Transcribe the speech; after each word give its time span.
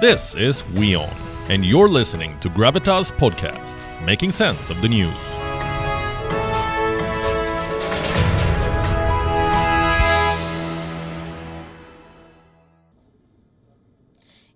This 0.00 0.34
is 0.34 0.64
WION, 0.74 1.08
and 1.48 1.64
you're 1.64 1.88
listening 1.88 2.36
to 2.40 2.50
Gravitas 2.50 3.12
Podcast, 3.12 3.76
making 4.04 4.32
sense 4.32 4.68
of 4.68 4.82
the 4.82 4.88
news. 4.88 5.14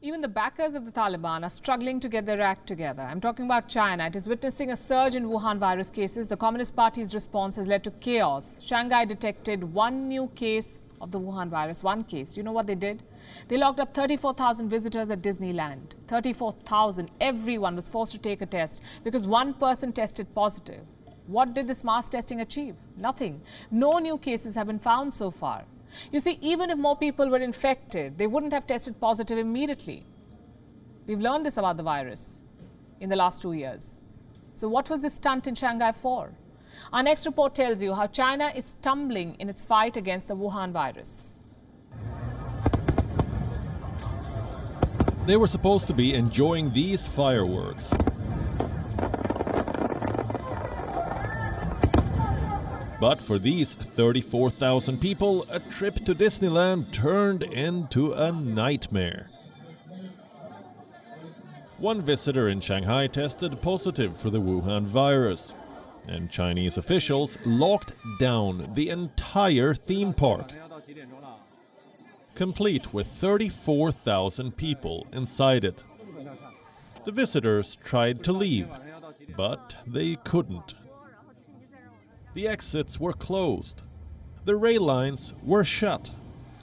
Even 0.02 0.20
the 0.22 0.26
backers 0.26 0.74
of 0.74 0.84
the 0.84 0.90
Taliban 0.90 1.44
are 1.44 1.48
struggling 1.48 2.00
to 2.00 2.08
get 2.08 2.26
their 2.26 2.40
act 2.40 2.66
together. 2.66 3.02
I'm 3.02 3.20
talking 3.20 3.44
about 3.44 3.68
China. 3.68 4.08
It 4.08 4.16
is 4.16 4.26
witnessing 4.26 4.72
a 4.72 4.76
surge 4.76 5.14
in 5.14 5.28
Wuhan 5.28 5.58
virus 5.58 5.88
cases. 5.88 6.26
The 6.26 6.36
Communist 6.36 6.74
Party's 6.74 7.14
response 7.14 7.54
has 7.54 7.68
led 7.68 7.84
to 7.84 7.92
chaos. 7.92 8.64
Shanghai 8.64 9.04
detected 9.04 9.72
one 9.72 10.08
new 10.08 10.26
case 10.34 10.80
of 11.00 11.10
the 11.10 11.20
Wuhan 11.20 11.48
virus, 11.48 11.82
one 11.82 12.04
case. 12.04 12.36
You 12.36 12.42
know 12.42 12.52
what 12.52 12.66
they 12.66 12.74
did? 12.74 13.02
They 13.48 13.56
locked 13.56 13.80
up 13.80 13.94
34,000 13.94 14.68
visitors 14.68 15.10
at 15.10 15.22
Disneyland. 15.22 15.94
34,000. 16.08 17.10
Everyone 17.20 17.76
was 17.76 17.88
forced 17.88 18.12
to 18.12 18.18
take 18.18 18.42
a 18.42 18.46
test 18.46 18.82
because 19.04 19.26
one 19.26 19.54
person 19.54 19.92
tested 19.92 20.34
positive. 20.34 20.80
What 21.26 21.54
did 21.54 21.66
this 21.66 21.84
mass 21.84 22.08
testing 22.08 22.40
achieve? 22.40 22.74
Nothing. 22.96 23.42
No 23.70 23.98
new 23.98 24.16
cases 24.18 24.54
have 24.54 24.66
been 24.66 24.78
found 24.78 25.12
so 25.12 25.30
far. 25.30 25.64
You 26.10 26.20
see, 26.20 26.38
even 26.40 26.70
if 26.70 26.78
more 26.78 26.96
people 26.96 27.28
were 27.28 27.38
infected, 27.38 28.18
they 28.18 28.26
wouldn't 28.26 28.52
have 28.52 28.66
tested 28.66 29.00
positive 29.00 29.38
immediately. 29.38 30.06
We've 31.06 31.20
learned 31.20 31.46
this 31.46 31.56
about 31.56 31.76
the 31.76 31.82
virus 31.82 32.40
in 33.00 33.08
the 33.08 33.16
last 33.16 33.42
two 33.42 33.52
years. 33.52 34.00
So, 34.54 34.68
what 34.68 34.90
was 34.90 35.02
this 35.02 35.14
stunt 35.14 35.46
in 35.46 35.54
Shanghai 35.54 35.92
for? 35.92 36.32
Our 36.92 37.02
next 37.02 37.26
report 37.26 37.54
tells 37.54 37.82
you 37.82 37.94
how 37.94 38.06
China 38.06 38.52
is 38.54 38.64
stumbling 38.64 39.36
in 39.38 39.48
its 39.48 39.64
fight 39.64 39.96
against 39.96 40.28
the 40.28 40.36
Wuhan 40.36 40.72
virus. 40.72 41.32
They 45.26 45.36
were 45.36 45.46
supposed 45.46 45.86
to 45.88 45.92
be 45.92 46.14
enjoying 46.14 46.72
these 46.72 47.06
fireworks. 47.06 47.92
But 53.00 53.22
for 53.22 53.38
these 53.38 53.74
34,000 53.74 54.98
people, 55.00 55.46
a 55.50 55.60
trip 55.60 56.04
to 56.06 56.14
Disneyland 56.14 56.92
turned 56.92 57.42
into 57.42 58.12
a 58.12 58.32
nightmare. 58.32 59.28
One 61.78 62.00
visitor 62.00 62.48
in 62.48 62.60
Shanghai 62.60 63.06
tested 63.06 63.62
positive 63.62 64.16
for 64.16 64.30
the 64.30 64.40
Wuhan 64.40 64.84
virus, 64.84 65.54
and 66.08 66.30
Chinese 66.30 66.78
officials 66.78 67.38
locked 67.44 67.92
down 68.18 68.66
the 68.74 68.88
entire 68.90 69.74
theme 69.74 70.12
park, 70.12 70.52
complete 72.34 72.92
with 72.94 73.06
34,000 73.06 74.56
people 74.56 75.06
inside 75.12 75.64
it. 75.64 75.82
The 77.04 77.12
visitors 77.12 77.76
tried 77.76 78.22
to 78.24 78.32
leave, 78.32 78.68
but 79.36 79.76
they 79.86 80.16
couldn't. 80.24 80.74
The 82.34 82.48
exits 82.48 83.00
were 83.00 83.14
closed. 83.14 83.82
The 84.44 84.56
rail 84.56 84.82
lines 84.82 85.34
were 85.42 85.64
shut. 85.64 86.10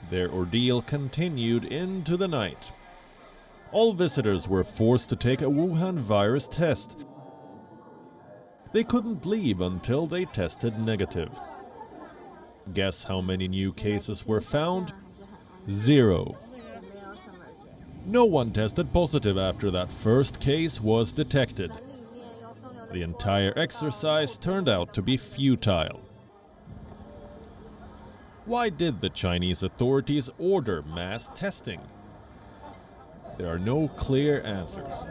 Their 0.08 0.30
ordeal 0.30 0.82
continued 0.82 1.64
into 1.64 2.16
the 2.16 2.28
night. 2.28 2.72
All 3.72 3.92
visitors 3.92 4.48
were 4.48 4.64
forced 4.64 5.08
to 5.10 5.16
take 5.16 5.42
a 5.42 5.46
Wuhan 5.46 5.96
virus 5.96 6.46
test. 6.46 7.06
They 8.72 8.84
couldn't 8.84 9.26
leave 9.26 9.60
until 9.60 10.06
they 10.06 10.24
tested 10.26 10.78
negative. 10.78 11.30
Guess 12.72 13.04
how 13.04 13.20
many 13.20 13.48
new 13.48 13.72
cases 13.72 14.26
were 14.26 14.40
found? 14.40 14.92
Zero. 15.70 16.36
No 18.04 18.24
one 18.24 18.52
tested 18.52 18.92
positive 18.92 19.38
after 19.38 19.70
that 19.72 19.90
first 19.90 20.40
case 20.40 20.80
was 20.80 21.12
detected. 21.12 21.72
The 22.92 23.02
entire 23.02 23.52
exercise 23.56 24.38
turned 24.38 24.68
out 24.68 24.94
to 24.94 25.02
be 25.02 25.16
futile. 25.16 26.00
Why 28.44 28.68
did 28.68 29.00
the 29.00 29.10
Chinese 29.10 29.64
authorities 29.64 30.30
order 30.38 30.82
mass 30.82 31.30
testing? 31.34 31.80
There 33.38 33.48
are 33.48 33.58
no 33.58 33.88
clear 33.88 34.40
answers. 34.42 35.06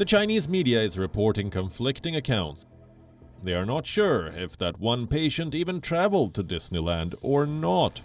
The 0.00 0.06
Chinese 0.06 0.48
media 0.48 0.80
is 0.80 0.98
reporting 0.98 1.50
conflicting 1.50 2.16
accounts. 2.16 2.64
They 3.42 3.52
are 3.52 3.66
not 3.66 3.86
sure 3.86 4.28
if 4.28 4.56
that 4.56 4.80
one 4.80 5.06
patient 5.06 5.54
even 5.54 5.82
traveled 5.82 6.32
to 6.32 6.42
Disneyland 6.42 7.14
or 7.20 7.44
not. 7.44 8.00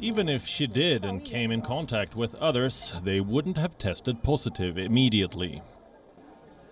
Even 0.00 0.28
if 0.28 0.46
she 0.46 0.68
did 0.68 1.04
and 1.04 1.24
came 1.24 1.50
in 1.50 1.60
contact 1.60 2.14
with 2.14 2.36
others, 2.36 2.94
they 3.02 3.20
wouldn't 3.20 3.56
have 3.56 3.78
tested 3.78 4.22
positive 4.22 4.78
immediately. 4.78 5.60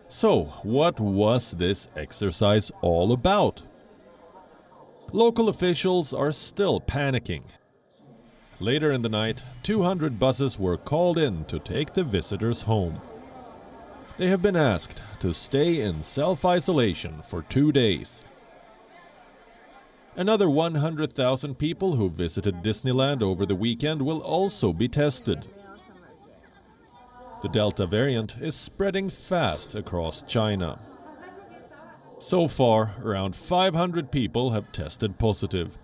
So, 0.07 0.45
what 0.63 1.01
was 1.01 1.51
this 1.51 1.89
exercise 1.97 2.71
all 2.83 3.11
about? 3.11 3.65
Local 5.11 5.49
officials 5.49 6.15
are 6.15 6.31
still 6.31 6.81
panicking. 6.81 7.43
Later 8.61 8.93
in 8.93 9.03
the 9.03 9.09
night, 9.09 9.43
200 9.65 10.21
buses 10.21 10.57
were 10.57 10.77
called 10.77 11.19
in 11.19 11.45
to 11.47 11.59
take 11.59 11.95
the 11.95 12.05
visitors 12.05 12.63
home. 12.63 13.01
They 14.19 14.27
have 14.27 14.43
been 14.43 14.57
asked 14.57 15.01
to 15.21 15.33
stay 15.33 15.81
in 15.81 16.03
self 16.03 16.45
isolation 16.45 17.23
for 17.23 17.43
two 17.43 17.71
days. 17.71 18.25
Another 20.17 20.51
100,000 20.51 21.55
people 21.57 21.95
who 21.95 22.11
visited 22.11 22.65
Disneyland 22.65 23.23
over 23.23 23.47
the 23.47 23.55
weekend 23.55 24.03
will 24.03 24.21
also 24.21 24.73
be 24.73 24.89
tested. 24.89 25.47
The 27.43 27.49
Delta 27.49 27.87
variant 27.87 28.35
is 28.41 28.57
spreading 28.57 29.09
fast 29.09 29.77
across 29.77 30.23
China. 30.23 30.81
So 32.19 32.49
far, 32.49 32.97
around 33.01 33.37
500 33.37 34.11
people 34.11 34.51
have 34.51 34.73
tested 34.73 35.17
positive. 35.19 35.79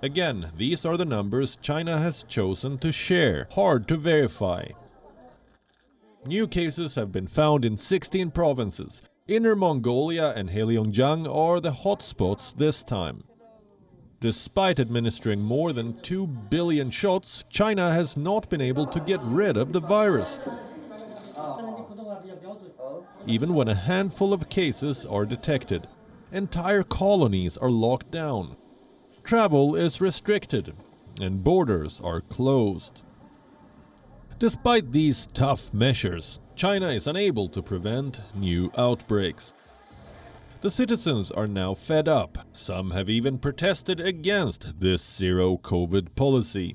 Again, 0.00 0.50
these 0.56 0.86
are 0.86 0.96
the 0.96 1.04
numbers 1.04 1.58
China 1.60 1.98
has 1.98 2.22
chosen 2.22 2.78
to 2.78 2.90
share, 2.90 3.46
hard 3.52 3.86
to 3.88 3.98
verify. 3.98 4.68
New 6.26 6.46
cases 6.46 6.94
have 6.94 7.10
been 7.10 7.26
found 7.26 7.64
in 7.64 7.76
16 7.76 8.30
provinces. 8.30 9.02
Inner 9.26 9.56
Mongolia 9.56 10.32
and 10.36 10.50
Heilongjiang 10.50 11.26
are 11.28 11.58
the 11.58 11.72
hotspots 11.72 12.56
this 12.56 12.84
time. 12.84 13.24
Despite 14.20 14.78
administering 14.78 15.40
more 15.40 15.72
than 15.72 16.00
2 16.02 16.28
billion 16.28 16.90
shots, 16.90 17.42
China 17.50 17.90
has 17.90 18.16
not 18.16 18.48
been 18.48 18.60
able 18.60 18.86
to 18.86 19.00
get 19.00 19.18
rid 19.24 19.56
of 19.56 19.72
the 19.72 19.80
virus. 19.80 20.38
Even 23.26 23.54
when 23.54 23.66
a 23.66 23.74
handful 23.74 24.32
of 24.32 24.48
cases 24.48 25.04
are 25.04 25.26
detected, 25.26 25.88
entire 26.30 26.84
colonies 26.84 27.56
are 27.56 27.70
locked 27.70 28.12
down. 28.12 28.56
Travel 29.24 29.74
is 29.74 30.00
restricted 30.00 30.72
and 31.20 31.42
borders 31.42 32.00
are 32.00 32.20
closed. 32.20 33.02
Despite 34.42 34.90
these 34.90 35.26
tough 35.26 35.72
measures, 35.72 36.40
China 36.56 36.88
is 36.88 37.06
unable 37.06 37.46
to 37.50 37.62
prevent 37.62 38.20
new 38.34 38.72
outbreaks. 38.76 39.54
The 40.62 40.70
citizens 40.72 41.30
are 41.30 41.46
now 41.46 41.74
fed 41.74 42.08
up. 42.08 42.38
Some 42.52 42.90
have 42.90 43.08
even 43.08 43.38
protested 43.38 44.00
against 44.00 44.80
this 44.80 45.00
zero 45.00 45.58
COVID 45.58 46.16
policy. 46.16 46.74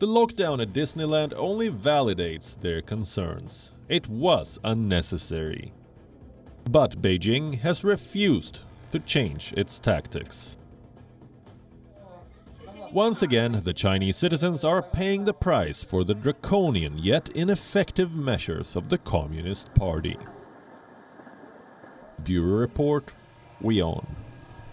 The 0.00 0.08
lockdown 0.08 0.60
at 0.60 0.72
Disneyland 0.72 1.34
only 1.36 1.70
validates 1.70 2.60
their 2.60 2.82
concerns. 2.82 3.74
It 3.88 4.08
was 4.08 4.58
unnecessary. 4.64 5.72
But 6.68 7.00
Beijing 7.00 7.60
has 7.60 7.84
refused 7.84 8.62
to 8.90 8.98
change 8.98 9.54
its 9.56 9.78
tactics. 9.78 10.56
Once 12.92 13.22
again, 13.22 13.60
the 13.64 13.74
Chinese 13.74 14.16
citizens 14.16 14.64
are 14.64 14.80
paying 14.80 15.24
the 15.24 15.34
price 15.34 15.84
for 15.84 16.04
the 16.04 16.14
draconian 16.14 16.96
yet 16.96 17.28
ineffective 17.30 18.14
measures 18.14 18.76
of 18.76 18.88
the 18.88 18.96
Communist 18.96 19.72
Party. 19.74 20.16
Bureau 22.24 22.58
Report, 22.58 23.12
WION. 23.62 24.06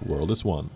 World 0.02 0.32
is 0.32 0.46
One. 0.46 0.70